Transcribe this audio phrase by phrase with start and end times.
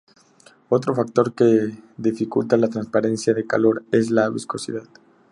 [0.69, 4.85] Otro factor que dificulta la transferencia de calor es la viscosidad.